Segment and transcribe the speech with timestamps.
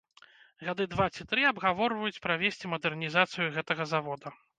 [0.67, 4.33] Гады два ці тры абгаворваюць правесці мадэрнізацыю гэтага завода.